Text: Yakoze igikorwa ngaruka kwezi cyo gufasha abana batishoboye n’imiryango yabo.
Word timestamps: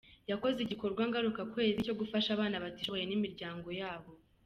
Yakoze 0.31 0.57
igikorwa 0.61 1.01
ngaruka 1.09 1.41
kwezi 1.53 1.85
cyo 1.85 1.95
gufasha 1.99 2.29
abana 2.31 2.61
batishoboye 2.63 3.05
n’imiryango 3.07 3.69
yabo. 3.79 4.11